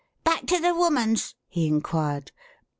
"Back 0.23 0.47
to 0.47 0.57
the 0.59 0.73
woman's?" 0.73 1.35
he 1.47 1.67
inquired. 1.67 2.31